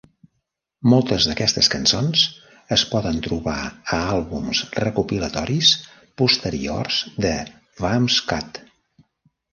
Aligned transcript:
Moltes 0.91 1.25
d'aquestes 1.31 1.67
cançons 1.73 2.23
es 2.77 2.85
poden 2.93 3.19
trobar 3.27 3.57
a 3.67 3.99
àlbums 4.15 4.63
recopilatoris 4.85 5.75
posteriors 6.23 7.01
de 7.27 7.35
Wumpscut. 7.85 8.63